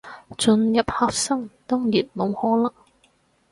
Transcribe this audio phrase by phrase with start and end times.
[0.35, 2.73] 進入核心，當然冇可能